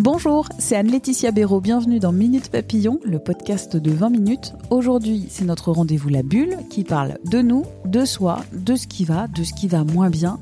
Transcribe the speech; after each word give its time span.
Bonjour, 0.00 0.48
c'est 0.60 0.76
Anne-Laetitia 0.76 1.32
Béraud. 1.32 1.60
Bienvenue 1.60 1.98
dans 1.98 2.12
Minute 2.12 2.50
Papillon, 2.50 3.00
le 3.02 3.18
podcast 3.18 3.74
de 3.76 3.90
20 3.90 4.10
minutes. 4.10 4.52
Aujourd'hui, 4.70 5.26
c'est 5.28 5.44
notre 5.44 5.72
rendez-vous 5.72 6.08
La 6.08 6.22
Bulle 6.22 6.56
qui 6.70 6.84
parle 6.84 7.18
de 7.24 7.42
nous, 7.42 7.66
de 7.84 8.04
soi, 8.04 8.44
de 8.52 8.76
ce 8.76 8.86
qui 8.86 9.04
va, 9.04 9.26
de 9.26 9.42
ce 9.42 9.52
qui 9.52 9.66
va 9.66 9.82
moins 9.82 10.08
bien. 10.08 10.38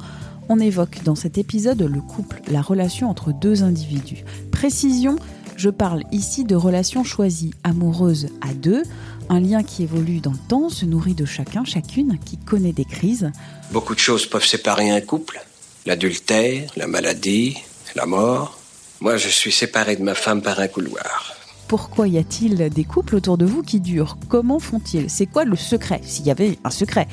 On 0.51 0.61
évoque 0.61 1.03
dans 1.05 1.15
cet 1.15 1.39
épisode 1.39 1.81
le 1.81 2.03
couple, 2.03 2.43
la 2.49 2.61
relation 2.61 3.09
entre 3.09 3.33
deux 3.33 3.63
individus. 3.63 4.25
Précision, 4.53 5.17
je 5.57 5.71
parle 5.71 6.03
ici 6.13 6.45
de 6.45 6.55
relations 6.55 7.03
choisies, 7.03 7.55
amoureuses 7.65 8.29
à 8.43 8.53
deux, 8.53 8.83
un 9.31 9.41
lien 9.41 9.63
qui 9.63 9.85
évolue 9.85 10.21
dans 10.21 10.33
le 10.33 10.49
temps, 10.49 10.69
se 10.69 10.85
nourrit 10.85 11.15
de 11.15 11.25
chacun, 11.25 11.65
chacune, 11.65 12.19
qui 12.27 12.37
connaît 12.37 12.75
des 12.75 12.85
crises. 12.85 13.33
Beaucoup 13.73 13.95
de 13.95 14.01
choses 14.01 14.27
peuvent 14.27 14.45
séparer 14.45 14.91
un 14.91 15.01
couple. 15.01 15.41
L'adultère, 15.87 16.71
la 16.77 16.87
maladie, 16.87 17.57
la 17.95 18.05
mort. 18.05 18.66
Moi, 19.01 19.17
je 19.17 19.29
suis 19.29 19.53
séparé 19.53 19.97
de 19.97 20.03
ma 20.03 20.15
femme 20.15 20.41
par 20.41 20.59
un 20.59 20.69
couloir. 20.69 21.35
Pourquoi 21.69 22.09
y 22.09 22.17
a-t-il 22.17 22.71
des 22.71 22.85
couples 22.85 23.17
autour 23.17 23.37
de 23.37 23.45
vous 23.45 23.63
qui 23.63 23.81
durent? 23.81 24.17
Comment 24.29 24.59
font-ils? 24.59 25.11
C'est 25.11 25.27
quoi 25.27 25.45
le 25.45 25.57
secret? 25.57 26.01
S'il 26.03 26.27
y 26.27 26.31
avait 26.31 26.59
un 26.65 26.71
secret. 26.71 27.09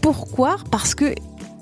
Pourquoi? 0.00 0.56
Parce 0.70 0.94
que 0.94 1.14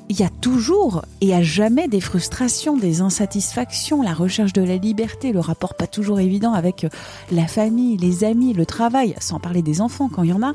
il 0.08 0.18
y 0.18 0.22
a 0.22 0.30
toujours 0.30 1.04
et 1.20 1.34
à 1.34 1.42
jamais 1.42 1.86
des 1.86 2.00
frustrations, 2.00 2.78
des 2.78 3.02
insatisfactions, 3.02 4.00
la 4.00 4.14
recherche 4.14 4.54
de 4.54 4.62
la 4.62 4.76
liberté, 4.76 5.32
le 5.32 5.40
rapport 5.40 5.74
pas 5.74 5.86
toujours 5.86 6.18
évident 6.18 6.54
avec 6.54 6.86
la 7.30 7.46
famille, 7.46 7.98
les 7.98 8.24
amis, 8.24 8.54
le 8.54 8.64
travail, 8.64 9.14
sans 9.20 9.38
parler 9.38 9.60
des 9.60 9.82
enfants 9.82 10.08
quand 10.08 10.22
il 10.22 10.30
y 10.30 10.32
en 10.32 10.42
a. 10.42 10.54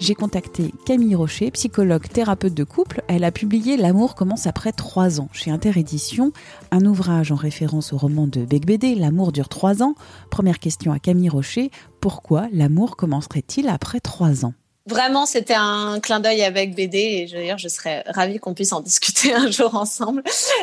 J'ai 0.00 0.14
contacté 0.14 0.72
Camille 0.86 1.14
Rocher, 1.14 1.50
psychologue, 1.50 2.08
thérapeute 2.08 2.54
de 2.54 2.64
couple. 2.64 3.02
Elle 3.06 3.22
a 3.22 3.30
publié 3.30 3.76
L'amour 3.76 4.14
commence 4.14 4.46
après 4.46 4.72
trois 4.72 5.20
ans 5.20 5.28
chez 5.34 5.50
Interédition, 5.50 6.32
un 6.70 6.86
ouvrage 6.86 7.32
en 7.32 7.34
référence 7.34 7.92
au 7.92 7.98
roman 7.98 8.26
de 8.26 8.46
Bec 8.46 8.64
BD 8.64 8.94
L'amour 8.94 9.30
dure 9.30 9.50
trois 9.50 9.82
ans. 9.82 9.94
Première 10.30 10.58
question 10.58 10.90
à 10.90 10.98
Camille 10.98 11.28
Rocher, 11.28 11.70
pourquoi 12.00 12.46
l'amour 12.50 12.96
commencerait-il 12.96 13.68
après 13.68 14.00
trois 14.00 14.46
ans? 14.46 14.54
Vraiment, 14.86 15.26
c'était 15.26 15.54
un 15.54 16.00
clin 16.00 16.20
d'œil 16.20 16.42
avec 16.44 16.74
BD 16.74 16.98
et 16.98 17.26
je, 17.26 17.54
je 17.58 17.68
serais 17.68 18.02
ravie 18.06 18.38
qu'on 18.38 18.54
puisse 18.54 18.72
en 18.72 18.80
discuter 18.80 19.34
un 19.34 19.50
jour 19.50 19.74
ensemble. 19.74 20.22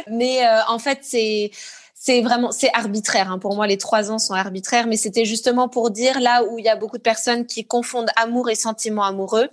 Mais 0.10 0.48
euh, 0.48 0.62
en 0.68 0.80
fait, 0.80 1.02
c'est 1.04 1.52
c'est 2.08 2.22
vraiment 2.22 2.54
c'est 2.54 2.70
arbitraire. 2.74 3.30
Hein. 3.30 3.38
Pour 3.38 3.54
moi, 3.54 3.68
les 3.68 3.78
trois 3.78 4.12
ans 4.12 4.18
sont 4.18 4.34
arbitraires, 4.34 4.88
mais 4.88 4.96
c'était 4.96 5.26
justement 5.26 5.68
pour 5.68 5.92
dire 5.92 6.22
là 6.22 6.46
où 6.46 6.58
il 6.58 6.64
y 6.64 6.70
a 6.70 6.78
beaucoup 6.78 6.98
de 6.98 7.02
personnes 7.02 7.46
qui 7.46 7.66
confondent 7.66 8.10
amour 8.16 8.50
et 8.50 8.56
sentiment 8.56 9.04
amoureux. 9.04 9.50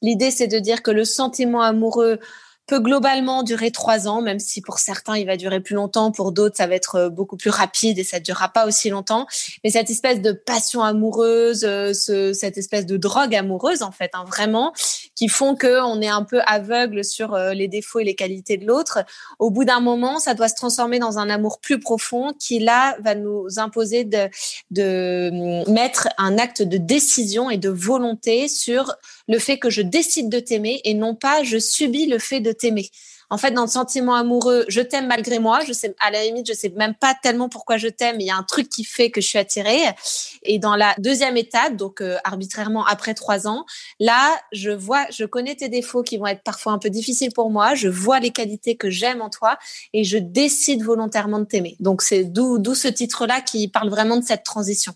L'idée, 0.00 0.30
c'est 0.30 0.46
de 0.46 0.58
dire 0.58 0.82
que 0.82 0.90
le 0.90 1.04
sentiment 1.04 1.60
amoureux 1.60 2.18
peut 2.70 2.78
globalement 2.78 3.42
durer 3.42 3.72
trois 3.72 4.06
ans, 4.06 4.22
même 4.22 4.38
si 4.38 4.60
pour 4.60 4.78
certains 4.78 5.16
il 5.16 5.26
va 5.26 5.36
durer 5.36 5.58
plus 5.58 5.74
longtemps, 5.74 6.12
pour 6.12 6.30
d'autres 6.30 6.56
ça 6.56 6.68
va 6.68 6.76
être 6.76 6.94
euh, 6.94 7.08
beaucoup 7.08 7.36
plus 7.36 7.50
rapide 7.50 7.98
et 7.98 8.04
ça 8.04 8.20
ne 8.20 8.24
durera 8.24 8.48
pas 8.48 8.64
aussi 8.64 8.90
longtemps. 8.90 9.26
Mais 9.64 9.70
cette 9.70 9.90
espèce 9.90 10.22
de 10.22 10.30
passion 10.30 10.84
amoureuse, 10.84 11.64
euh, 11.64 11.92
ce, 11.92 12.32
cette 12.32 12.58
espèce 12.58 12.86
de 12.86 12.96
drogue 12.96 13.34
amoureuse 13.34 13.82
en 13.82 13.90
fait, 13.90 14.12
hein, 14.14 14.24
vraiment, 14.24 14.72
qui 15.16 15.26
font 15.26 15.56
que 15.56 15.82
on 15.82 16.00
est 16.00 16.08
un 16.08 16.22
peu 16.22 16.40
aveugle 16.46 17.04
sur 17.04 17.34
euh, 17.34 17.54
les 17.54 17.66
défauts 17.66 17.98
et 17.98 18.04
les 18.04 18.14
qualités 18.14 18.56
de 18.56 18.66
l'autre. 18.66 19.00
Au 19.40 19.50
bout 19.50 19.64
d'un 19.64 19.80
moment, 19.80 20.20
ça 20.20 20.34
doit 20.34 20.48
se 20.48 20.54
transformer 20.54 21.00
dans 21.00 21.18
un 21.18 21.28
amour 21.28 21.58
plus 21.58 21.80
profond 21.80 22.32
qui 22.38 22.60
là 22.60 22.96
va 23.00 23.16
nous 23.16 23.48
imposer 23.56 24.04
de, 24.04 24.28
de 24.70 25.68
mettre 25.68 26.06
un 26.18 26.38
acte 26.38 26.62
de 26.62 26.76
décision 26.76 27.50
et 27.50 27.58
de 27.58 27.68
volonté 27.68 28.46
sur 28.46 28.94
le 29.26 29.40
fait 29.40 29.58
que 29.58 29.70
je 29.70 29.82
décide 29.82 30.28
de 30.28 30.38
t'aimer 30.38 30.80
et 30.84 30.94
non 30.94 31.16
pas 31.16 31.42
je 31.42 31.58
subis 31.58 32.06
le 32.06 32.20
fait 32.20 32.38
de 32.38 32.52
t'aimer. 32.60 32.90
En 33.32 33.38
fait, 33.38 33.52
dans 33.52 33.62
le 33.62 33.68
sentiment 33.68 34.16
amoureux, 34.16 34.64
je 34.66 34.80
t'aime 34.80 35.06
malgré 35.06 35.38
moi. 35.38 35.60
Je 35.64 35.72
sais, 35.72 35.94
à 36.00 36.10
la 36.10 36.24
limite, 36.24 36.48
je 36.48 36.52
sais 36.52 36.68
même 36.70 36.94
pas 36.94 37.14
tellement 37.22 37.48
pourquoi 37.48 37.76
je 37.76 37.86
t'aime. 37.86 38.16
Il 38.18 38.26
y 38.26 38.30
a 38.30 38.36
un 38.36 38.42
truc 38.42 38.68
qui 38.68 38.82
fait 38.82 39.10
que 39.12 39.20
je 39.20 39.28
suis 39.28 39.38
attirée. 39.38 39.78
Et 40.42 40.58
dans 40.58 40.74
la 40.74 40.94
deuxième 40.98 41.36
étape, 41.36 41.76
donc 41.76 42.00
euh, 42.00 42.16
arbitrairement 42.24 42.84
après 42.84 43.14
trois 43.14 43.46
ans, 43.46 43.64
là, 44.00 44.36
je 44.50 44.70
vois, 44.70 45.06
je 45.10 45.24
connais 45.24 45.54
tes 45.54 45.68
défauts 45.68 46.02
qui 46.02 46.18
vont 46.18 46.26
être 46.26 46.42
parfois 46.42 46.72
un 46.72 46.78
peu 46.78 46.90
difficiles 46.90 47.32
pour 47.32 47.50
moi. 47.50 47.76
Je 47.76 47.88
vois 47.88 48.18
les 48.18 48.30
qualités 48.30 48.76
que 48.76 48.90
j'aime 48.90 49.22
en 49.22 49.30
toi 49.30 49.56
et 49.92 50.02
je 50.02 50.18
décide 50.18 50.82
volontairement 50.82 51.38
de 51.38 51.44
t'aimer. 51.44 51.76
Donc 51.78 52.02
c'est 52.02 52.24
d'où 52.24 52.74
ce 52.74 52.88
titre-là 52.88 53.40
qui 53.40 53.68
parle 53.68 53.90
vraiment 53.90 54.16
de 54.16 54.24
cette 54.24 54.42
transition 54.42 54.92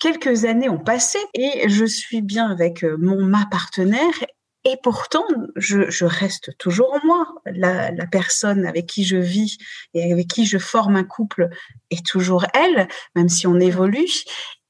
quelques 0.00 0.44
années 0.44 0.68
ont 0.68 0.78
passé 0.78 1.18
et 1.34 1.68
je 1.68 1.84
suis 1.84 2.22
bien 2.22 2.48
avec 2.50 2.84
euh, 2.84 2.96
mon 2.98 3.24
ma 3.24 3.46
partenaire 3.50 4.24
et 4.70 4.76
pourtant, 4.82 5.24
je, 5.56 6.04
reste 6.04 6.56
toujours 6.58 6.98
moi. 7.02 7.26
La, 7.46 7.90
la, 7.90 8.06
personne 8.06 8.66
avec 8.66 8.86
qui 8.86 9.04
je 9.04 9.16
vis 9.16 9.56
et 9.94 10.12
avec 10.12 10.28
qui 10.28 10.44
je 10.44 10.58
forme 10.58 10.96
un 10.96 11.04
couple 11.04 11.48
est 11.90 12.04
toujours 12.04 12.44
elle, 12.52 12.86
même 13.14 13.30
si 13.30 13.46
on 13.46 13.58
évolue. 13.58 14.10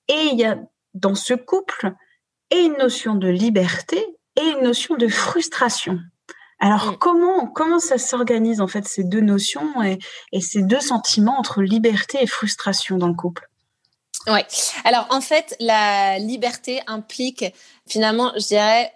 Et 0.07 0.29
il 0.33 0.39
y 0.39 0.45
a 0.45 0.57
dans 0.95 1.17
ce 1.17 1.35
couple 1.35 1.93
et 2.51 2.61
une 2.61 2.77
notion 2.77 3.17
de 3.17 3.29
liberté 3.29 4.07
et 4.37 4.45
une 4.45 4.63
notion 4.63 4.95
de 4.97 5.09
frustration. 5.09 5.99
Alors 6.61 6.93
mm. 6.93 6.97
comment 6.99 7.47
comment 7.49 7.81
ça 7.81 7.99
s'organise 7.99 8.61
en 8.61 8.69
fait 8.69 8.87
ces 8.87 9.03
deux 9.03 9.21
notions 9.21 9.83
et, 9.83 9.99
et 10.33 10.41
ces 10.41 10.63
deux 10.63 10.81
sentiments 10.81 11.39
entre 11.41 11.61
liberté 11.61 12.19
et 12.23 12.27
frustration 12.29 12.99
dans 12.99 13.09
le 13.09 13.15
couple? 13.15 13.49
Ouais. 14.29 14.47
Alors 14.85 15.07
en 15.11 15.21
fait, 15.21 15.57
la 15.59 16.19
liberté 16.19 16.83
implique 16.87 17.45
finalement, 17.89 18.33
je 18.37 18.47
dirais, 18.47 18.93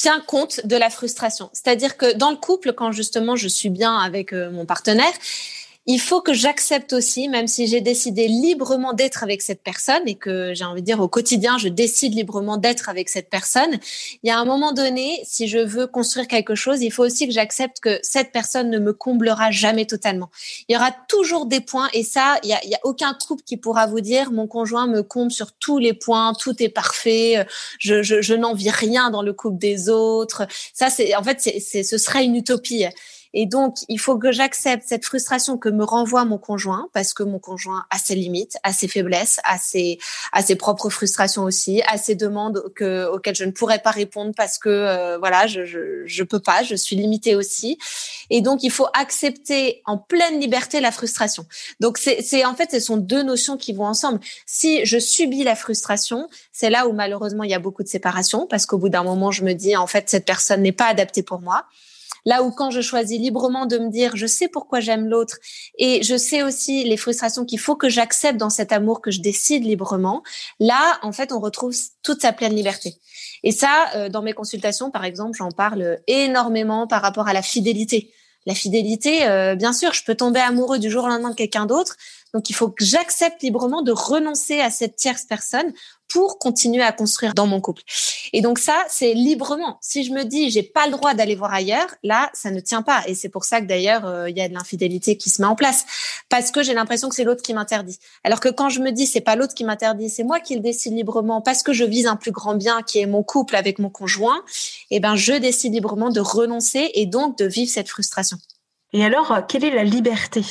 tient 0.00 0.20
compte 0.20 0.64
de 0.64 0.76
la 0.76 0.88
frustration. 0.88 1.50
C'est-à-dire 1.52 1.98
que 1.98 2.16
dans 2.16 2.30
le 2.30 2.36
couple, 2.36 2.72
quand 2.72 2.90
justement 2.90 3.36
je 3.36 3.48
suis 3.48 3.68
bien 3.68 3.98
avec 3.98 4.32
euh, 4.32 4.50
mon 4.50 4.64
partenaire, 4.64 5.12
il 5.90 5.98
faut 5.98 6.20
que 6.20 6.32
j'accepte 6.32 6.92
aussi, 6.92 7.28
même 7.28 7.48
si 7.48 7.66
j'ai 7.66 7.80
décidé 7.80 8.28
librement 8.28 8.92
d'être 8.92 9.24
avec 9.24 9.42
cette 9.42 9.62
personne 9.62 10.02
et 10.06 10.14
que 10.14 10.54
j'ai 10.54 10.64
envie 10.64 10.82
de 10.82 10.86
dire 10.86 11.00
au 11.00 11.08
quotidien, 11.08 11.58
je 11.58 11.66
décide 11.68 12.14
librement 12.14 12.58
d'être 12.58 12.88
avec 12.88 13.08
cette 13.08 13.28
personne. 13.28 13.78
Il 14.22 14.28
y 14.28 14.30
a 14.30 14.38
un 14.38 14.44
moment 14.44 14.72
donné, 14.72 15.20
si 15.24 15.48
je 15.48 15.58
veux 15.58 15.88
construire 15.88 16.28
quelque 16.28 16.54
chose, 16.54 16.80
il 16.82 16.92
faut 16.92 17.04
aussi 17.04 17.26
que 17.26 17.32
j'accepte 17.32 17.80
que 17.80 17.98
cette 18.02 18.30
personne 18.30 18.70
ne 18.70 18.78
me 18.78 18.92
comblera 18.92 19.50
jamais 19.50 19.84
totalement. 19.84 20.30
Il 20.68 20.74
y 20.74 20.76
aura 20.76 20.92
toujours 21.08 21.46
des 21.46 21.60
points 21.60 21.88
et 21.92 22.04
ça, 22.04 22.38
il 22.44 22.50
y 22.50 22.52
a, 22.52 22.58
a 22.58 22.80
aucun 22.84 23.16
couple 23.26 23.42
qui 23.42 23.56
pourra 23.56 23.86
vous 23.86 24.00
dire 24.00 24.30
mon 24.30 24.46
conjoint 24.46 24.86
me 24.86 25.02
comble 25.02 25.32
sur 25.32 25.50
tous 25.52 25.78
les 25.78 25.92
points, 25.92 26.34
tout 26.38 26.62
est 26.62 26.68
parfait, 26.68 27.44
je, 27.78 28.02
je, 28.02 28.22
je 28.22 28.34
rien 28.70 29.10
dans 29.10 29.22
le 29.22 29.32
couple 29.32 29.58
des 29.58 29.88
autres. 29.88 30.46
Ça, 30.72 30.88
c'est 30.88 31.16
en 31.16 31.22
fait, 31.22 31.40
c'est, 31.40 31.82
ce 31.82 31.98
serait 31.98 32.24
une 32.24 32.36
utopie. 32.36 32.84
Et 33.32 33.46
donc, 33.46 33.76
il 33.88 33.98
faut 33.98 34.18
que 34.18 34.32
j'accepte 34.32 34.84
cette 34.86 35.04
frustration 35.04 35.56
que 35.58 35.68
me 35.68 35.84
renvoie 35.84 36.24
mon 36.24 36.38
conjoint, 36.38 36.88
parce 36.92 37.14
que 37.14 37.22
mon 37.22 37.38
conjoint 37.38 37.84
a 37.90 37.98
ses 37.98 38.14
limites, 38.14 38.56
a 38.62 38.72
ses 38.72 38.88
faiblesses, 38.88 39.40
a 39.44 39.58
ses, 39.58 39.98
a 40.32 40.42
ses 40.42 40.56
propres 40.56 40.90
frustrations 40.90 41.44
aussi, 41.44 41.82
a 41.86 41.96
ses 41.96 42.14
demandes 42.14 42.64
que, 42.74 43.06
auxquelles 43.06 43.36
je 43.36 43.44
ne 43.44 43.52
pourrais 43.52 43.78
pas 43.78 43.90
répondre 43.90 44.32
parce 44.36 44.58
que, 44.58 44.68
euh, 44.68 45.18
voilà, 45.18 45.46
je, 45.46 45.64
je, 45.64 46.02
je 46.04 46.22
peux 46.22 46.40
pas, 46.40 46.62
je 46.62 46.74
suis 46.74 46.96
limitée 46.96 47.36
aussi. 47.36 47.78
Et 48.30 48.40
donc, 48.40 48.62
il 48.62 48.70
faut 48.70 48.88
accepter 48.94 49.82
en 49.86 49.98
pleine 49.98 50.40
liberté 50.40 50.80
la 50.80 50.90
frustration. 50.90 51.46
Donc, 51.80 51.98
c'est 51.98 52.44
en 52.44 52.54
fait, 52.54 52.70
ce 52.70 52.80
sont 52.80 52.96
deux 52.96 53.22
notions 53.22 53.56
qui 53.56 53.72
vont 53.72 53.86
ensemble. 53.86 54.20
Si 54.46 54.84
je 54.84 54.98
subis 54.98 55.44
la 55.44 55.56
frustration, 55.56 56.28
c'est 56.52 56.70
là 56.70 56.86
où 56.86 56.92
malheureusement 56.92 57.44
il 57.44 57.50
y 57.50 57.54
a 57.54 57.58
beaucoup 57.58 57.82
de 57.82 57.88
séparation 57.88 58.46
parce 58.46 58.66
qu'au 58.66 58.78
bout 58.78 58.88
d'un 58.88 59.02
moment, 59.02 59.30
je 59.30 59.44
me 59.44 59.52
dis, 59.52 59.76
en 59.76 59.86
fait, 59.86 60.08
cette 60.08 60.24
personne 60.24 60.62
n'est 60.62 60.72
pas 60.72 60.86
adaptée 60.86 61.22
pour 61.22 61.40
moi. 61.40 61.66
Là 62.24 62.42
où 62.42 62.50
quand 62.50 62.70
je 62.70 62.80
choisis 62.80 63.18
librement 63.18 63.66
de 63.66 63.78
me 63.78 63.90
dire, 63.90 64.16
je 64.16 64.26
sais 64.26 64.48
pourquoi 64.48 64.80
j'aime 64.80 65.08
l'autre 65.08 65.38
et 65.78 66.02
je 66.02 66.16
sais 66.16 66.42
aussi 66.42 66.84
les 66.84 66.96
frustrations 66.96 67.44
qu'il 67.44 67.58
faut 67.58 67.76
que 67.76 67.88
j'accepte 67.88 68.38
dans 68.38 68.50
cet 68.50 68.72
amour 68.72 69.00
que 69.00 69.10
je 69.10 69.20
décide 69.20 69.64
librement, 69.64 70.22
là, 70.58 70.98
en 71.02 71.12
fait, 71.12 71.32
on 71.32 71.40
retrouve 71.40 71.74
toute 72.02 72.22
sa 72.22 72.32
pleine 72.32 72.54
liberté. 72.54 72.94
Et 73.42 73.52
ça, 73.52 73.90
euh, 73.94 74.08
dans 74.08 74.22
mes 74.22 74.32
consultations, 74.32 74.90
par 74.90 75.04
exemple, 75.04 75.36
j'en 75.36 75.50
parle 75.50 75.98
énormément 76.06 76.86
par 76.86 77.02
rapport 77.02 77.28
à 77.28 77.32
la 77.32 77.42
fidélité. 77.42 78.12
La 78.46 78.54
fidélité, 78.54 79.26
euh, 79.26 79.54
bien 79.54 79.72
sûr, 79.72 79.92
je 79.92 80.02
peux 80.02 80.14
tomber 80.14 80.40
amoureux 80.40 80.78
du 80.78 80.90
jour 80.90 81.04
au 81.04 81.08
lendemain 81.08 81.30
de 81.30 81.34
quelqu'un 81.34 81.66
d'autre. 81.66 81.96
Donc, 82.32 82.48
il 82.48 82.54
faut 82.54 82.68
que 82.68 82.84
j'accepte 82.84 83.42
librement 83.42 83.82
de 83.82 83.92
renoncer 83.92 84.60
à 84.60 84.70
cette 84.70 84.96
tierce 84.96 85.24
personne 85.24 85.72
pour 86.10 86.38
continuer 86.38 86.82
à 86.82 86.92
construire 86.92 87.34
dans 87.34 87.46
mon 87.46 87.60
couple. 87.60 87.82
Et 88.32 88.40
donc 88.42 88.58
ça, 88.58 88.76
c'est 88.88 89.14
librement. 89.14 89.78
Si 89.80 90.04
je 90.04 90.12
me 90.12 90.24
dis 90.24 90.50
j'ai 90.50 90.62
pas 90.62 90.86
le 90.86 90.92
droit 90.92 91.14
d'aller 91.14 91.34
voir 91.34 91.52
ailleurs, 91.54 91.88
là, 92.02 92.30
ça 92.34 92.50
ne 92.50 92.60
tient 92.60 92.82
pas. 92.82 93.02
Et 93.06 93.14
c'est 93.14 93.28
pour 93.28 93.44
ça 93.44 93.60
que 93.60 93.66
d'ailleurs 93.66 94.06
euh, 94.06 94.28
il 94.28 94.36
y 94.36 94.40
a 94.40 94.48
de 94.48 94.54
l'infidélité 94.54 95.16
qui 95.16 95.30
se 95.30 95.40
met 95.40 95.48
en 95.48 95.54
place 95.54 95.86
parce 96.28 96.50
que 96.50 96.62
j'ai 96.62 96.74
l'impression 96.74 97.08
que 97.08 97.14
c'est 97.14 97.24
l'autre 97.24 97.42
qui 97.42 97.54
m'interdit. 97.54 97.98
Alors 98.24 98.40
que 98.40 98.48
quand 98.48 98.68
je 98.68 98.80
me 98.80 98.90
dis 98.90 99.06
c'est 99.06 99.20
pas 99.20 99.36
l'autre 99.36 99.54
qui 99.54 99.64
m'interdit, 99.64 100.10
c'est 100.10 100.24
moi 100.24 100.40
qui 100.40 100.54
le 100.54 100.60
décide 100.60 100.94
librement 100.94 101.40
parce 101.40 101.62
que 101.62 101.72
je 101.72 101.84
vise 101.84 102.06
un 102.06 102.16
plus 102.16 102.32
grand 102.32 102.54
bien 102.54 102.82
qui 102.82 102.98
est 102.98 103.06
mon 103.06 103.22
couple 103.22 103.56
avec 103.56 103.78
mon 103.78 103.90
conjoint, 103.90 104.42
eh 104.90 105.00
ben 105.00 105.14
je 105.16 105.32
décide 105.32 105.72
librement 105.72 106.10
de 106.10 106.20
renoncer 106.20 106.90
et 106.94 107.06
donc 107.06 107.38
de 107.38 107.46
vivre 107.46 107.70
cette 107.70 107.88
frustration. 107.88 108.38
Et 108.92 109.04
alors, 109.04 109.46
quelle 109.46 109.64
est 109.64 109.74
la 109.74 109.84
liberté? 109.84 110.42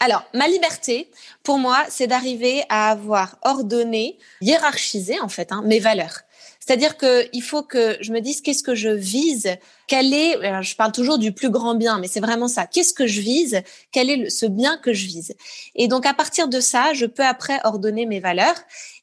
Alors, 0.00 0.24
ma 0.32 0.46
liberté, 0.46 1.10
pour 1.42 1.58
moi, 1.58 1.84
c'est 1.88 2.06
d'arriver 2.06 2.62
à 2.68 2.90
avoir 2.90 3.36
ordonné, 3.42 4.16
hiérarchisé 4.40 5.18
en 5.20 5.28
fait, 5.28 5.50
hein, 5.50 5.62
mes 5.64 5.80
valeurs. 5.80 6.20
C'est-à-dire 6.60 6.96
qu'il 6.96 7.42
faut 7.42 7.62
que 7.62 7.96
je 8.00 8.12
me 8.12 8.20
dise 8.20 8.40
qu'est-ce 8.40 8.62
que 8.62 8.74
je 8.74 8.90
vise 8.90 9.56
quel 9.88 10.12
est, 10.14 10.62
je 10.62 10.76
parle 10.76 10.92
toujours 10.92 11.18
du 11.18 11.32
plus 11.32 11.50
grand 11.50 11.74
bien, 11.74 11.98
mais 11.98 12.06
c'est 12.06 12.20
vraiment 12.20 12.46
ça. 12.46 12.66
Qu'est-ce 12.66 12.92
que 12.92 13.06
je 13.06 13.20
vise? 13.20 13.62
Quel 13.90 14.10
est 14.10 14.30
ce 14.30 14.46
bien 14.46 14.76
que 14.76 14.92
je 14.92 15.06
vise? 15.06 15.34
Et 15.74 15.88
donc 15.88 16.06
à 16.06 16.14
partir 16.14 16.46
de 16.46 16.60
ça, 16.60 16.92
je 16.92 17.06
peux 17.06 17.24
après 17.24 17.58
ordonner 17.64 18.04
mes 18.04 18.20
valeurs 18.20 18.54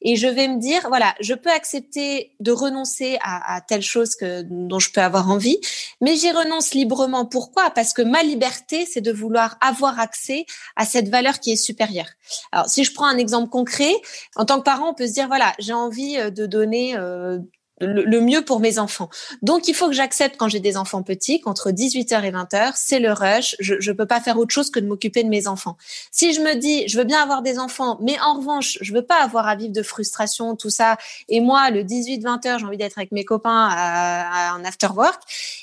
et 0.02 0.16
je 0.16 0.28
vais 0.28 0.48
me 0.48 0.60
dire 0.60 0.82
voilà, 0.88 1.16
je 1.20 1.34
peux 1.34 1.50
accepter 1.50 2.32
de 2.40 2.52
renoncer 2.52 3.18
à, 3.22 3.56
à 3.56 3.62
telle 3.62 3.82
chose 3.82 4.16
que 4.16 4.44
dont 4.44 4.80
je 4.80 4.92
peux 4.92 5.02
avoir 5.02 5.30
envie, 5.30 5.60
mais 6.02 6.16
j'y 6.16 6.32
renonce 6.32 6.76
librement. 6.76 7.26
Pourquoi? 7.26 7.72
Parce 7.72 7.92
que 7.92 8.04
ma 8.04 8.22
liberté, 8.22 8.86
c'est 8.86 9.02
de 9.02 9.12
vouloir 9.12 9.58
avoir 9.62 10.00
accès 10.00 10.46
à 10.76 10.86
cette 10.86 11.10
valeur 11.10 11.40
qui 11.40 11.52
est 11.52 11.56
supérieure. 11.56 12.10
Alors 12.52 12.68
si 12.68 12.84
je 12.84 12.94
prends 12.94 13.08
un 13.08 13.18
exemple 13.18 13.50
concret, 13.50 13.94
en 14.36 14.46
tant 14.46 14.60
que 14.60 14.64
parent, 14.64 14.92
on 14.92 14.94
peut 14.94 15.08
se 15.08 15.14
dire 15.14 15.28
voilà, 15.28 15.54
j'ai 15.58 15.74
envie 15.74 16.18
euh, 16.18 16.30
de 16.30 16.46
donner 16.46 16.96
euh, 16.96 17.40
le, 17.82 18.22
mieux 18.22 18.44
pour 18.44 18.60
mes 18.60 18.80
enfants. 18.80 19.10
Donc, 19.42 19.68
il 19.68 19.76
faut 19.76 19.88
que 19.88 19.94
j'accepte 19.94 20.38
quand 20.38 20.48
j'ai 20.48 20.60
des 20.60 20.78
enfants 20.78 21.04
petits 21.04 21.42
qu'entre 21.42 21.72
18h 21.72 22.24
et 22.24 22.32
20h, 22.32 22.72
c'est 22.76 23.00
le 23.00 23.12
rush. 23.12 23.56
Je 23.60 23.74
ne 23.76 23.96
peux 23.96 24.06
pas 24.06 24.22
faire 24.22 24.38
autre 24.38 24.54
chose 24.54 24.70
que 24.70 24.80
de 24.80 24.88
m'occuper 24.88 25.24
de 25.24 25.30
mes 25.30 25.48
enfants. 25.48 25.76
Si 26.12 26.34
je 26.34 26.42
me 26.42 26.56
dis, 26.56 26.88
je 26.88 26.98
veux 26.98 27.04
bien 27.04 27.22
avoir 27.22 27.42
des 27.42 27.60
enfants, 27.60 27.98
mais 28.02 28.18
en 28.22 28.36
revanche, 28.36 28.78
je 28.82 28.94
veux 28.94 29.06
pas 29.06 29.22
avoir 29.22 29.48
à 29.48 29.56
vivre 29.56 29.74
de 29.74 29.84
frustration, 29.84 30.56
tout 30.56 30.70
ça, 30.70 30.98
et 31.28 31.42
moi, 31.42 31.70
le 31.70 31.84
18-20h, 31.84 32.60
j'ai 32.60 32.66
envie 32.66 32.78
d'être 32.78 32.98
avec 32.98 33.12
mes 33.12 33.26
copains 33.26 33.68
à, 33.70 34.54
un 34.54 34.64
after 34.64 34.90
work, 34.96 35.22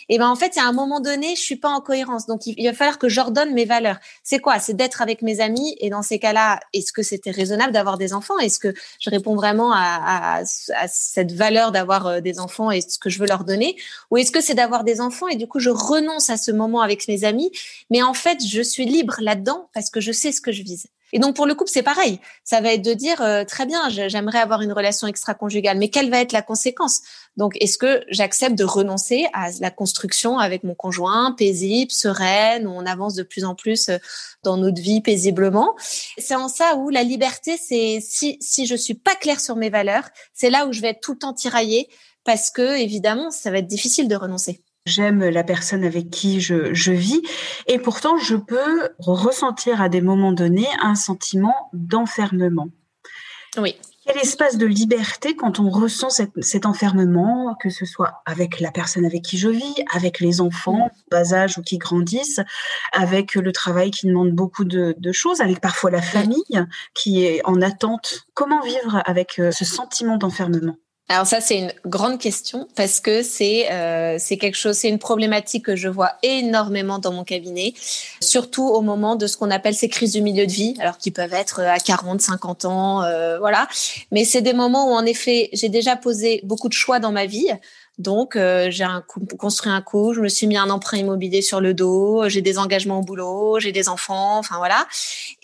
et 0.09 0.19
ben 0.19 0.29
en 0.29 0.37
fait, 0.37 0.59
à 0.59 0.65
un 0.65 0.73
moment 0.73 1.01
donné, 1.01 1.35
je 1.35 1.41
suis 1.41 1.57
pas 1.57 1.71
en 1.71 1.81
cohérence. 1.81 2.27
Donc, 2.27 2.47
il, 2.47 2.67
va 2.67 2.75
falloir 2.75 2.99
que 2.99 3.09
j'ordonne 3.09 3.55
mes 3.55 3.65
valeurs. 3.65 3.97
C'est 4.23 4.41
quoi? 4.41 4.59
C'est 4.59 4.75
d'être 4.75 5.01
avec 5.01 5.23
mes 5.23 5.41
amis. 5.41 5.77
Et 5.81 5.89
dans 5.89 6.03
ces 6.03 6.19
cas-là, 6.19 6.61
est-ce 6.75 6.93
que 6.93 7.03
c'était 7.03 7.31
raisonnable 7.31 7.73
d'avoir 7.73 7.97
des 7.97 8.13
enfants? 8.13 8.39
Est-ce 8.39 8.59
que 8.59 8.75
je 9.01 9.09
réponds 9.09 9.35
vraiment 9.35 9.73
à, 9.73 9.79
à, 9.79 10.43
à 10.43 10.89
cette 10.89 11.33
valeur 11.33 11.73
d'avoir 11.73 12.02
euh, 12.07 12.21
des 12.21 12.39
enfants 12.39 12.71
et 12.71 12.81
ce 12.81 12.99
que 12.99 13.11
je 13.11 13.19
veux 13.19 13.27
leur 13.27 13.45
donner 13.45 13.77
Ou 14.11 14.19
est-ce 14.19 14.31
que 14.31 14.41
c'est 14.41 14.55
d'avoir 14.55 14.85
des 14.85 15.01
enfants 15.01 15.29
et 15.29 15.37
du 15.37 15.47
coup 15.47 15.59
je 15.59 15.71
renonce 15.71 16.31
à 16.31 16.37
ce 16.37 16.51
moment 16.51 16.81
avec 16.81 17.07
mes 17.09 17.25
amis, 17.25 17.51
mais 17.91 18.03
en 18.03 18.15
fait 18.15 18.39
je 18.47 18.63
suis 18.63 18.85
libre 18.85 19.17
là-dedans 19.21 19.69
parce 19.75 19.91
que 19.91 20.01
je 20.01 20.13
sais 20.13 20.33
ce 20.33 20.41
que 20.41 20.53
je 20.53 20.63
vise. 20.63 20.87
Et 21.13 21.19
donc 21.19 21.37
pour 21.37 21.47
le 21.47 21.55
couple, 21.55 21.71
c'est 21.71 21.83
pareil. 21.83 22.21
Ça 22.43 22.61
va 22.61 22.73
être 22.73 22.83
de 22.83 22.95
dire 22.95 23.21
euh, 23.21 23.45
très 23.45 23.67
bien, 23.67 23.89
j'aimerais 23.89 24.39
avoir 24.39 24.63
une 24.63 24.73
relation 24.73 25.07
extra-conjugale, 25.07 25.79
mais 25.79 25.89
quelle 25.89 26.11
va 26.11 26.21
être 26.21 26.33
la 26.33 26.43
conséquence? 26.43 27.01
Donc 27.37 27.55
est-ce 27.61 27.79
que 27.79 28.03
j'accepte 28.09 28.57
de 28.57 28.65
renoncer 28.65 29.27
à 29.33 29.51
la 29.61 29.71
construction 29.71 30.39
avec 30.39 30.65
mon 30.65 30.75
conjoint 30.75 31.33
paisible, 31.33 31.91
sereine, 31.91 32.67
où 32.67 32.71
on 32.71 32.87
avance 32.87 33.15
de 33.15 33.23
plus 33.23 33.45
en 33.45 33.55
plus 33.55 33.89
euh, 33.89 33.99
dans 34.43 34.57
notre 34.57 34.81
vie 34.81 35.01
paisiblement? 35.01 35.75
C'est 36.19 36.35
en 36.35 36.49
ça 36.49 36.77
où 36.77 36.89
la 36.89 37.03
liberté, 37.03 37.57
c'est 37.57 37.99
si 38.01 38.39
si 38.41 38.67
je 38.67 38.75
suis 38.75 38.95
pas 38.95 39.15
claire 39.15 39.41
sur 39.41 39.57
mes 39.57 39.71
valeurs, 39.71 40.09
c'est 40.33 40.51
là 40.51 40.67
où 40.67 40.73
je 40.73 40.81
vais 40.81 40.89
être 40.89 41.01
tout 41.01 41.13
le 41.13 41.19
temps 41.19 41.35
tiraillée 41.35 41.89
parce 42.25 42.51
que 42.51 42.79
évidemment, 42.79 43.31
ça 43.31 43.51
va 43.51 43.59
être 43.59 43.67
difficile 43.67 44.09
de 44.09 44.17
renoncer. 44.17 44.63
J'aime 44.85 45.29
la 45.29 45.45
personne 45.45 45.85
avec 45.85 46.11
qui 46.11 46.41
je, 46.41 46.75
je, 46.75 46.93
vis 46.93 47.23
et 47.69 47.79
pourtant 47.79 48.17
je 48.17 48.35
peux 48.35 48.89
ressentir 48.99 49.81
à 49.81 49.89
des 49.89 50.01
moments 50.01 50.33
donnés 50.33 50.69
un 50.81 50.97
sentiment 50.97 51.71
d'enfermement. 51.73 52.69
Oui. 53.59 53.77
Quel 54.05 54.19
espace 54.19 54.59
de 54.59 54.67
liberté 54.67 55.37
quand 55.37 55.61
on 55.61 55.71
ressent 55.71 56.09
cet 56.11 56.67
enfermement, 56.67 57.55
que 57.61 57.71
ce 57.71 57.87
soit 57.87 58.23
avec 58.27 58.59
la 58.59 58.73
personne 58.73 59.05
avec 59.05 59.23
qui 59.23 59.39
je 59.39 59.49
vis, 59.49 59.75
avec 59.93 60.19
les 60.19 60.41
enfants, 60.41 60.87
mm. 60.87 60.91
bas 61.13 61.33
âge 61.35 61.59
ou 61.59 61.63
qui 61.63 61.79
grandissent, 61.79 62.41
avec 62.93 63.37
le 63.37 63.53
travail 63.53 63.93
qui 63.93 64.09
demande 64.09 64.33
beaucoup 64.33 64.65
de, 64.65 64.97
de 64.99 65.13
choses, 65.13 65.41
avec 65.41 65.61
parfois 65.61 65.93
la 65.93 66.03
famille 66.03 66.43
qui 66.95 67.25
est 67.25 67.41
en 67.45 67.63
attente. 67.63 68.27
Comment 68.35 68.61
vivre 68.63 69.03
avec 69.05 69.39
euh, 69.39 69.53
ce 69.53 69.65
sentiment 69.65 70.17
d'enfermement? 70.17 70.77
Alors 71.13 71.27
ça 71.27 71.41
c'est 71.41 71.59
une 71.59 71.73
grande 71.87 72.19
question 72.19 72.67
parce 72.75 73.01
que 73.01 73.23
c'est 73.23 73.71
euh, 73.71 74.17
c'est 74.19 74.39
quelque 74.39 74.57
chose, 74.57 74.77
c'est 74.77 74.89
une 74.89 74.99
problématique 74.99 75.67
que 75.67 75.77
je 75.77 75.89
vois 75.89 76.13
énormément 76.23 76.99
dans 76.99 77.13
mon 77.13 77.25
cabinet, 77.25 77.75
surtout 78.21 78.67
au 78.67 78.81
moment 78.81 79.15
de 79.15 79.27
ce 79.27 79.37
qu'on 79.37 79.51
appelle 79.51 79.75
ces 79.75 79.89
crises 79.89 80.13
du 80.13 80.23
milieu 80.23 80.47
de 80.47 80.53
vie, 80.53 80.75
alors 80.81 80.97
qui 80.97 81.11
peuvent 81.11 81.35
être 81.35 81.61
à 81.61 81.79
40, 81.79 82.21
50 82.21 82.65
ans, 82.65 83.03
euh, 83.03 83.39
voilà. 83.39 83.69
Mais 84.11 84.25
c'est 84.25 84.41
des 84.41 84.55
moments 84.55 84.91
où 84.91 84.95
en 84.95 85.05
effet 85.05 85.51
j'ai 85.53 85.69
déjà 85.69 85.97
posé 85.97 86.41
beaucoup 86.45 86.69
de 86.69 86.75
choix 86.75 86.99
dans 86.99 87.13
ma 87.13 87.27
vie. 87.27 87.49
Donc, 87.99 88.37
euh, 88.37 88.71
j'ai 88.71 88.87
construit 89.39 89.71
un 89.71 89.83
coup, 89.83 90.15
je 90.15 90.21
me 90.21 90.29
suis 90.29 90.47
mis 90.47 90.57
un 90.57 90.71
emprunt 90.71 90.97
immobilier 90.97 91.43
sur 91.43 91.61
le 91.61 91.75
dos, 91.75 92.27
j'ai 92.29 92.41
des 92.41 92.59
engagements 92.59 93.01
au 93.01 93.03
boulot, 93.03 93.61
j'ai 93.61 93.71
des 93.71 93.89
enfants, 93.89 94.39
enfin 94.39 94.57
voilà. 94.57 94.87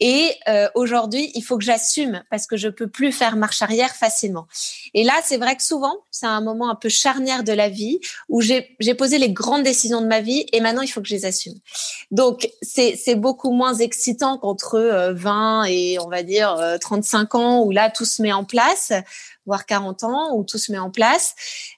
Et 0.01 0.31
euh, 0.49 0.67
aujourd'hui, 0.75 1.31
il 1.35 1.43
faut 1.43 1.59
que 1.59 1.65
j'assume 1.65 2.23
parce 2.31 2.47
que 2.47 2.57
je 2.57 2.69
peux 2.69 2.87
plus 2.87 3.13
faire 3.13 3.37
marche 3.37 3.61
arrière 3.61 3.95
facilement. 3.95 4.47
Et 4.95 5.05
là, 5.05 5.13
c'est 5.25 5.37
vrai 5.37 5.57
que 5.57 5.63
souvent, 5.63 5.95
c'est 6.11 6.27
un 6.27 6.41
moment 6.41 6.71
un 6.71 6.75
peu 6.75 6.89
charnière 6.89 7.45
de 7.45 7.53
la 7.53 7.69
vie 7.69 8.01
où 8.31 8.41
j'ai 8.41 8.95
posé 8.97 9.19
les 9.19 9.31
grandes 9.31 9.63
décisions 9.63 10.01
de 10.01 10.07
ma 10.07 10.21
vie 10.21 10.47
et 10.53 10.61
maintenant, 10.61 10.83
il 10.83 10.89
faut 10.89 11.03
que 11.03 11.09
je 11.09 11.15
les 11.15 11.27
assume. 11.27 11.55
Donc, 12.11 12.49
c'est 12.63 13.15
beaucoup 13.15 13.51
moins 13.51 13.75
excitant 13.75 14.39
qu'entre 14.39 15.11
20 15.13 15.61
euh, 15.61 15.65
et 15.69 15.99
on 15.99 16.09
va 16.09 16.23
dire 16.23 16.79
35 16.81 17.35
ans 17.35 17.63
où 17.63 17.73
là, 17.73 17.91
tout 17.91 18.07
se 18.07 18.23
met 18.23 18.33
en 18.33 18.45
place 18.45 18.93
voire 19.49 19.67
40 19.67 20.05
ans, 20.05 20.37
où 20.37 20.45
tout 20.45 20.59
se 20.59 20.71
met 20.71 20.79
en 20.79 20.91
place. 20.91 21.35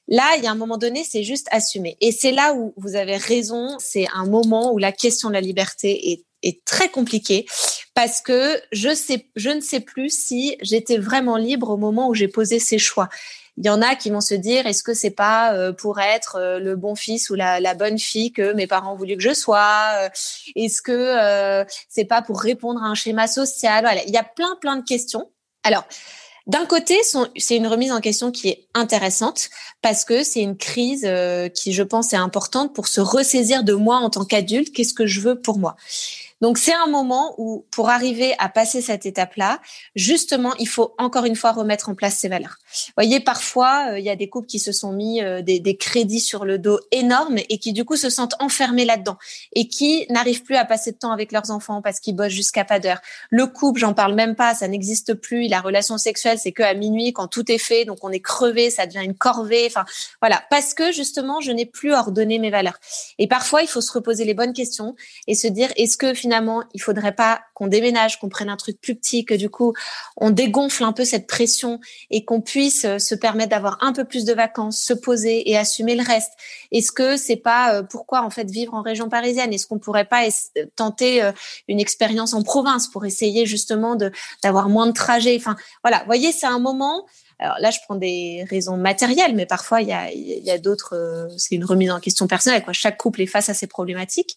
Là, 0.08 0.28
il 0.36 0.44
y 0.44 0.46
a 0.48 0.50
un 0.50 0.56
moment 0.56 0.76
donné, 0.76 1.04
c'est 1.04 1.22
juste 1.22 1.46
assumer. 1.52 1.96
Et 2.00 2.10
c'est 2.10 2.32
là 2.32 2.52
où 2.52 2.74
vous 2.76 2.96
avez 2.96 3.16
raison, 3.16 3.76
c'est 3.78 4.06
un 4.12 4.26
moment 4.26 4.72
où 4.72 4.78
la 4.78 4.92
question 4.92 5.28
de 5.28 5.34
la 5.34 5.40
liberté 5.40 6.10
est, 6.10 6.24
est 6.42 6.64
très 6.64 6.88
compliquée 6.88 7.46
parce 7.94 8.20
que 8.20 8.60
je 8.72 8.92
sais, 8.92 9.26
je 9.36 9.50
ne 9.50 9.60
sais 9.60 9.80
plus 9.80 10.10
si 10.10 10.56
j'étais 10.62 10.98
vraiment 10.98 11.36
libre 11.36 11.70
au 11.70 11.76
moment 11.76 12.08
où 12.08 12.14
j'ai 12.14 12.28
posé 12.28 12.58
ces 12.58 12.78
choix. 12.78 13.08
Il 13.56 13.66
y 13.66 13.70
en 13.70 13.82
a 13.82 13.94
qui 13.94 14.10
vont 14.10 14.20
se 14.20 14.34
dire 14.34 14.66
est-ce 14.66 14.82
que 14.82 14.94
c'est 14.94 15.10
pas 15.10 15.54
euh, 15.54 15.72
pour 15.72 16.00
être 16.00 16.36
euh, 16.36 16.58
le 16.58 16.74
bon 16.76 16.96
fils 16.96 17.30
ou 17.30 17.36
la, 17.36 17.60
la, 17.60 17.74
bonne 17.74 17.98
fille 17.98 18.32
que 18.32 18.52
mes 18.54 18.66
parents 18.66 18.94
ont 18.94 18.96
voulu 18.96 19.16
que 19.16 19.22
je 19.22 19.34
sois 19.34 19.92
euh, 19.96 20.08
Est-ce 20.56 20.82
que 20.82 21.64
c'est 21.88 22.04
pas 22.06 22.22
pour 22.22 22.40
répondre 22.40 22.82
à 22.82 22.86
un 22.86 22.94
schéma 22.94 23.28
social? 23.28 23.86
Il 24.06 24.12
y 24.12 24.16
a 24.16 24.24
plein 24.24 24.56
plein 24.60 24.76
de 24.76 24.84
questions. 24.84 25.30
Alors, 25.62 25.84
d'un 26.50 26.66
côté, 26.66 26.98
c'est 27.36 27.56
une 27.56 27.66
remise 27.66 27.92
en 27.92 28.00
question 28.00 28.30
qui 28.30 28.48
est 28.48 28.66
intéressante 28.74 29.50
parce 29.82 30.04
que 30.04 30.22
c'est 30.22 30.40
une 30.40 30.56
crise 30.56 31.08
qui, 31.54 31.72
je 31.72 31.82
pense, 31.82 32.12
est 32.12 32.16
importante 32.16 32.74
pour 32.74 32.88
se 32.88 33.00
ressaisir 33.00 33.64
de 33.64 33.72
moi 33.72 33.96
en 33.96 34.10
tant 34.10 34.24
qu'adulte. 34.24 34.72
Qu'est-ce 34.72 34.94
que 34.94 35.06
je 35.06 35.20
veux 35.20 35.40
pour 35.40 35.58
moi? 35.58 35.76
Donc 36.40 36.56
c'est 36.56 36.72
un 36.72 36.86
moment 36.86 37.34
où, 37.38 37.66
pour 37.70 37.90
arriver 37.90 38.34
à 38.38 38.48
passer 38.48 38.80
cette 38.80 39.04
étape-là, 39.04 39.60
justement, 39.94 40.54
il 40.58 40.68
faut 40.68 40.94
encore 40.98 41.26
une 41.26 41.36
fois 41.36 41.52
remettre 41.52 41.88
en 41.90 41.94
place 41.94 42.16
ces 42.16 42.28
valeurs. 42.28 42.56
Vous 42.88 42.92
voyez, 42.96 43.20
parfois, 43.20 43.90
euh, 43.90 43.98
il 43.98 44.04
y 44.04 44.10
a 44.10 44.16
des 44.16 44.28
couples 44.28 44.46
qui 44.46 44.58
se 44.58 44.72
sont 44.72 44.92
mis 44.92 45.22
euh, 45.22 45.42
des, 45.42 45.60
des, 45.60 45.76
crédits 45.76 46.20
sur 46.20 46.44
le 46.44 46.58
dos 46.58 46.80
énormes 46.92 47.38
et 47.48 47.58
qui 47.58 47.72
du 47.72 47.84
coup 47.84 47.96
se 47.96 48.08
sentent 48.08 48.34
enfermés 48.38 48.84
là-dedans 48.84 49.18
et 49.54 49.68
qui 49.68 50.06
n'arrivent 50.08 50.42
plus 50.42 50.56
à 50.56 50.64
passer 50.64 50.92
de 50.92 50.96
temps 50.96 51.12
avec 51.12 51.32
leurs 51.32 51.50
enfants 51.50 51.82
parce 51.82 52.00
qu'ils 52.00 52.16
bossent 52.16 52.32
jusqu'à 52.32 52.64
pas 52.64 52.80
d'heure. 52.80 53.00
Le 53.28 53.46
couple, 53.46 53.80
j'en 53.80 53.92
parle 53.92 54.14
même 54.14 54.34
pas, 54.34 54.54
ça 54.54 54.66
n'existe 54.68 55.14
plus. 55.14 55.46
La 55.48 55.60
relation 55.60 55.98
sexuelle, 55.98 56.38
c'est 56.38 56.52
que 56.52 56.62
à 56.62 56.74
minuit 56.74 57.12
quand 57.12 57.28
tout 57.28 57.50
est 57.52 57.58
fait, 57.58 57.84
donc 57.84 57.98
on 58.02 58.10
est 58.10 58.20
crevé, 58.20 58.70
ça 58.70 58.86
devient 58.86 59.04
une 59.04 59.14
corvée. 59.14 59.66
Enfin, 59.66 59.84
voilà, 60.22 60.42
parce 60.48 60.74
que 60.74 60.90
justement, 60.92 61.40
je 61.40 61.52
n'ai 61.52 61.66
plus 61.66 61.92
ordonné 61.92 62.38
mes 62.38 62.50
valeurs. 62.50 62.78
Et 63.18 63.26
parfois, 63.26 63.62
il 63.62 63.68
faut 63.68 63.80
se 63.80 63.92
reposer 63.92 64.24
les 64.24 64.34
bonnes 64.34 64.54
questions 64.54 64.94
et 65.26 65.34
se 65.34 65.46
dire 65.46 65.70
est-ce 65.76 65.96
que 65.96 66.14
finalement 66.14 66.29
finalement, 66.30 66.62
il 66.74 66.80
faudrait 66.80 67.16
pas 67.16 67.40
qu'on 67.54 67.66
déménage, 67.66 68.20
qu'on 68.20 68.28
prenne 68.28 68.50
un 68.50 68.56
truc 68.56 68.80
plus 68.80 68.94
petit, 68.94 69.24
que 69.24 69.34
du 69.34 69.50
coup, 69.50 69.74
on 70.16 70.30
dégonfle 70.30 70.84
un 70.84 70.92
peu 70.92 71.04
cette 71.04 71.26
pression 71.26 71.80
et 72.08 72.24
qu'on 72.24 72.40
puisse 72.40 72.84
euh, 72.84 73.00
se 73.00 73.16
permettre 73.16 73.50
d'avoir 73.50 73.78
un 73.80 73.92
peu 73.92 74.04
plus 74.04 74.24
de 74.24 74.32
vacances, 74.32 74.80
se 74.80 74.92
poser 74.92 75.50
et 75.50 75.58
assumer 75.58 75.96
le 75.96 76.04
reste. 76.04 76.30
Est-ce 76.70 76.92
que 76.92 77.16
c'est 77.16 77.34
pas 77.34 77.74
euh, 77.74 77.82
pourquoi 77.82 78.22
en 78.22 78.30
fait 78.30 78.48
vivre 78.48 78.74
en 78.74 78.82
région 78.82 79.08
parisienne? 79.08 79.52
Est-ce 79.52 79.66
qu'on 79.66 79.80
pourrait 79.80 80.04
pas 80.04 80.22
tenter 80.76 81.20
euh, 81.20 81.32
une 81.66 81.80
expérience 81.80 82.32
en 82.32 82.44
province 82.44 82.86
pour 82.86 83.04
essayer 83.04 83.44
justement 83.44 83.96
d'avoir 84.44 84.68
moins 84.68 84.86
de 84.86 84.92
trajets? 84.92 85.34
Enfin, 85.36 85.56
voilà, 85.82 86.04
voyez, 86.06 86.30
c'est 86.30 86.46
un 86.46 86.60
moment 86.60 87.06
Alors 87.40 87.56
là, 87.58 87.70
je 87.70 87.78
prends 87.84 87.96
des 87.96 88.44
raisons 88.50 88.76
matérielles, 88.76 89.34
mais 89.34 89.46
parfois 89.46 89.80
il 89.80 89.88
y 89.88 90.50
a, 90.50 90.58
d'autres. 90.58 90.94
Euh, 90.94 91.28
c'est 91.38 91.54
une 91.54 91.64
remise 91.64 91.90
en 91.90 91.98
question 91.98 92.26
personnelle. 92.26 92.62
Quoi. 92.62 92.74
Chaque 92.74 92.98
couple 92.98 93.22
est 93.22 93.26
face 93.26 93.48
à 93.48 93.54
ses 93.54 93.66
problématiques. 93.66 94.36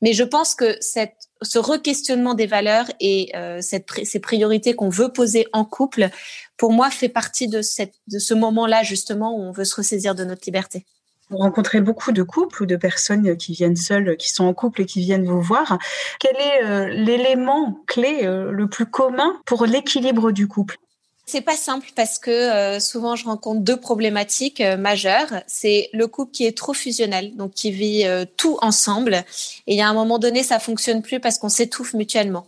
Mais 0.00 0.12
je 0.12 0.22
pense 0.22 0.54
que 0.54 0.76
cette, 0.80 1.16
ce 1.42 1.58
requestionnement 1.58 2.34
des 2.34 2.46
valeurs 2.46 2.86
et 3.00 3.32
euh, 3.34 3.60
ces 3.60 4.20
priorités 4.20 4.74
qu'on 4.74 4.88
veut 4.88 5.12
poser 5.12 5.48
en 5.52 5.64
couple, 5.64 6.10
pour 6.56 6.72
moi, 6.72 6.90
fait 6.90 7.08
partie 7.08 7.48
de, 7.48 7.60
ce 7.60 8.34
moment-là 8.34 8.84
justement 8.84 9.36
où 9.36 9.42
on 9.42 9.50
veut 9.50 9.64
se 9.64 9.74
ressaisir 9.74 10.14
de 10.14 10.24
notre 10.24 10.42
liberté. 10.46 10.86
Vous 11.30 11.38
rencontrez 11.38 11.80
beaucoup 11.80 12.12
de 12.12 12.22
couples 12.22 12.62
ou 12.62 12.66
de 12.66 12.76
personnes 12.76 13.36
qui 13.36 13.54
viennent 13.54 13.74
seules, 13.74 14.16
qui 14.16 14.30
sont 14.30 14.44
en 14.44 14.54
couple 14.54 14.82
et 14.82 14.86
qui 14.86 15.00
viennent 15.00 15.24
vous 15.24 15.40
voir. 15.40 15.78
Quel 16.20 16.36
est 16.36 16.64
euh, 16.64 16.86
l'élément 16.88 17.80
clé 17.88 18.20
le 18.22 18.68
plus 18.68 18.86
commun 18.86 19.40
pour 19.44 19.66
l'équilibre 19.66 20.30
du 20.30 20.46
couple? 20.46 20.78
C'est 21.26 21.40
pas 21.40 21.56
simple 21.56 21.88
parce 21.94 22.18
que 22.18 22.30
euh, 22.30 22.80
souvent 22.80 23.16
je 23.16 23.24
rencontre 23.24 23.60
deux 23.60 23.78
problématiques 23.78 24.60
majeures. 24.60 25.32
C'est 25.46 25.88
le 25.92 26.06
couple 26.06 26.32
qui 26.32 26.46
est 26.46 26.56
trop 26.56 26.74
fusionnel, 26.74 27.34
donc 27.36 27.52
qui 27.52 27.70
vit 27.70 28.04
tout 28.36 28.58
ensemble, 28.62 29.24
et 29.66 29.82
a 29.82 29.88
un 29.88 29.94
moment 29.94 30.18
donné 30.18 30.42
ça 30.42 30.58
fonctionne 30.58 31.02
plus 31.02 31.20
parce 31.20 31.38
qu'on 31.38 31.48
s'étouffe 31.48 31.94
mutuellement. 31.94 32.46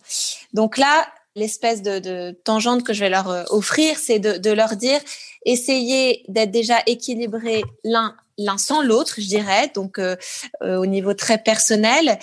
Donc 0.53 0.79
là, 0.79 1.07
l'espèce 1.35 1.83
de, 1.83 1.99
de, 1.99 2.37
tangente 2.45 2.83
que 2.83 2.93
je 2.93 3.01
vais 3.01 3.11
leur 3.11 3.47
offrir, 3.51 3.99
c'est 3.99 4.19
de, 4.19 4.39
de 4.39 4.51
leur 4.51 4.77
dire 4.77 5.01
essayez 5.45 6.25
d'être 6.29 6.51
déjà 6.51 6.83
équilibrés 6.87 7.63
l'un 7.85 8.15
l'un 8.39 8.59
sans 8.59 8.83
l'autre, 8.83 9.15
je 9.19 9.27
dirais, 9.27 9.71
donc 9.75 9.99
euh, 9.99 10.17
euh, 10.63 10.77
au 10.77 10.87
niveau 10.87 11.15
très 11.15 11.39
personnel. 11.39 12.19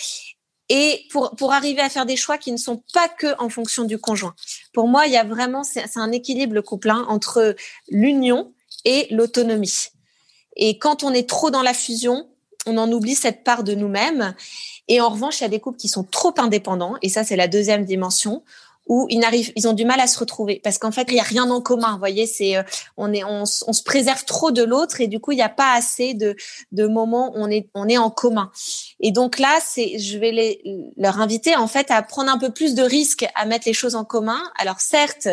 Et 0.70 1.06
pour, 1.12 1.36
pour 1.36 1.54
arriver 1.54 1.82
à 1.82 1.90
faire 1.90 2.06
des 2.06 2.16
choix 2.16 2.38
qui 2.38 2.52
ne 2.52 2.58
sont 2.58 2.84
pas 2.94 3.10
que 3.10 3.40
en 3.40 3.50
fonction 3.50 3.84
du 3.84 3.98
conjoint. 3.98 4.34
Pour 4.74 4.88
moi, 4.88 5.08
il 5.08 5.14
y 5.14 5.18
a 5.18 5.24
vraiment, 5.24 5.64
c'est 5.64 5.98
un 5.98 6.12
équilibre, 6.12 6.54
le 6.54 6.62
couple, 6.62 6.90
hein, 6.90 7.06
entre 7.10 7.56
l'union 7.90 8.54
et 8.86 9.08
l'autonomie. 9.12 9.90
Et 10.56 10.78
quand 10.78 11.04
on 11.04 11.12
est 11.12 11.28
trop 11.28 11.52
dans 11.52 11.62
la 11.62 11.74
fusion, 11.74 12.30
on 12.66 12.78
en 12.78 12.92
oublie 12.92 13.16
cette 13.16 13.44
part 13.44 13.64
de 13.64 13.74
nous-mêmes. 13.74 14.36
Et 14.88 15.02
en 15.02 15.10
revanche, 15.10 15.40
il 15.40 15.44
y 15.44 15.46
a 15.46 15.50
des 15.50 15.60
couples 15.60 15.78
qui 15.78 15.90
sont 15.90 16.04
trop 16.04 16.34
indépendants, 16.38 16.96
et 17.02 17.10
ça, 17.10 17.24
c'est 17.24 17.36
la 17.36 17.48
deuxième 17.48 17.86
dimension, 17.86 18.44
où 18.88 19.08
ils 19.10 19.20
n'arrivent, 19.20 19.52
ils 19.56 19.68
ont 19.68 19.74
du 19.74 19.86
mal 19.86 20.00
à 20.00 20.08
se 20.08 20.20
retrouver 20.20 20.60
parce 20.64 20.78
qu'en 20.78 20.92
fait 20.92 21.08
il 21.10 21.16
y 21.16 21.20
a 21.20 21.24
rien 21.24 21.50
en 21.50 21.62
commun. 21.62 21.98
Voyez, 21.98 22.26
c'est 22.26 22.58
euh, 22.58 22.64
on 22.98 23.14
est 23.14 23.24
on, 23.24 23.44
on, 23.44 23.74
se 23.74 23.84
préserve 23.84 24.26
trop 24.26 24.52
de 24.52 24.64
l'autre 24.64 25.02
et 25.02 25.08
du 25.08 25.20
coup 25.20 25.32
il 25.32 25.36
n'y 25.36 25.42
a 25.42 25.50
pas 25.50 25.74
assez 25.74 26.14
de 26.14 26.36
de 26.72 26.88
moments 26.88 27.32
où 27.36 27.40
on 27.40 27.50
est 27.50 27.70
on 27.74 27.88
est 27.88 27.98
en 27.98 28.10
commun. 28.10 28.52
Et 29.00 29.12
donc 29.12 29.40
là, 29.40 29.58
c'est 29.66 29.98
je 30.00 30.18
vais 30.18 30.32
les 30.32 30.62
leur 30.98 31.20
inviter 31.20 31.56
en 31.56 31.68
fait 31.68 31.92
à 31.92 32.02
prendre 32.02 32.32
un 32.32 32.38
peu 32.38 32.52
plus 32.52 32.76
de 32.76 32.84
risques 32.84 33.26
à 33.36 33.46
mettre 33.46 33.68
les 33.68 33.74
choses 33.74 33.96
en 33.96 34.04
commun. 34.04 34.42
Alors 34.58 34.80
certes, 34.80 35.30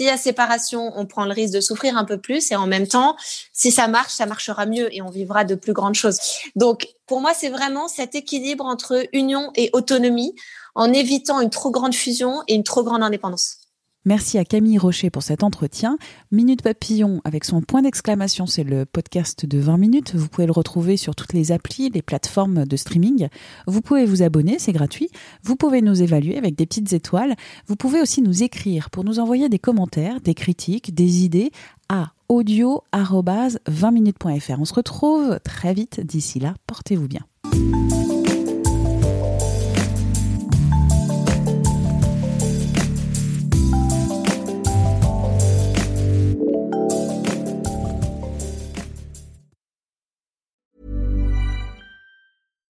y 0.00 0.08
a 0.08 0.16
séparation, 0.16 0.92
on 0.96 1.06
prend 1.06 1.24
le 1.24 1.32
risque 1.32 1.54
de 1.54 1.60
souffrir 1.60 1.96
un 1.96 2.04
peu 2.04 2.18
plus 2.18 2.50
et 2.50 2.56
en 2.56 2.66
même 2.66 2.86
temps, 2.86 3.16
si 3.52 3.70
ça 3.70 3.88
marche, 3.88 4.12
ça 4.12 4.26
marchera 4.26 4.66
mieux 4.66 4.94
et 4.94 5.02
on 5.02 5.10
vivra 5.10 5.44
de 5.44 5.54
plus 5.54 5.72
grandes 5.72 5.94
choses. 5.94 6.18
Donc, 6.56 6.88
pour 7.06 7.20
moi, 7.20 7.32
c'est 7.34 7.48
vraiment 7.48 7.88
cet 7.88 8.14
équilibre 8.14 8.64
entre 8.64 9.06
union 9.12 9.50
et 9.56 9.70
autonomie 9.72 10.34
en 10.74 10.92
évitant 10.92 11.40
une 11.40 11.50
trop 11.50 11.70
grande 11.70 11.94
fusion 11.94 12.42
et 12.48 12.54
une 12.54 12.64
trop 12.64 12.84
grande 12.84 13.02
indépendance. 13.02 13.67
Merci 14.08 14.38
à 14.38 14.44
Camille 14.46 14.78
Rocher 14.78 15.10
pour 15.10 15.22
cet 15.22 15.42
entretien. 15.42 15.98
Minute 16.32 16.62
Papillon 16.62 17.20
avec 17.24 17.44
son 17.44 17.60
point 17.60 17.82
d'exclamation, 17.82 18.46
c'est 18.46 18.64
le 18.64 18.86
podcast 18.86 19.44
de 19.44 19.58
20 19.58 19.76
minutes. 19.76 20.14
Vous 20.14 20.28
pouvez 20.28 20.46
le 20.46 20.52
retrouver 20.52 20.96
sur 20.96 21.14
toutes 21.14 21.34
les 21.34 21.52
applis, 21.52 21.90
les 21.90 22.00
plateformes 22.00 22.64
de 22.64 22.76
streaming. 22.78 23.28
Vous 23.66 23.82
pouvez 23.82 24.06
vous 24.06 24.22
abonner, 24.22 24.58
c'est 24.58 24.72
gratuit. 24.72 25.10
Vous 25.42 25.56
pouvez 25.56 25.82
nous 25.82 26.02
évaluer 26.02 26.38
avec 26.38 26.56
des 26.56 26.64
petites 26.64 26.94
étoiles. 26.94 27.36
Vous 27.66 27.76
pouvez 27.76 28.00
aussi 28.00 28.22
nous 28.22 28.42
écrire 28.42 28.88
pour 28.88 29.04
nous 29.04 29.18
envoyer 29.18 29.50
des 29.50 29.58
commentaires, 29.58 30.22
des 30.22 30.32
critiques, 30.32 30.94
des 30.94 31.26
idées 31.26 31.50
à 31.90 32.12
audio-20minutes.fr. 32.30 34.58
On 34.58 34.64
se 34.64 34.72
retrouve 34.72 35.38
très 35.44 35.74
vite. 35.74 36.00
D'ici 36.00 36.40
là, 36.40 36.54
portez-vous 36.66 37.08
bien. 37.08 37.26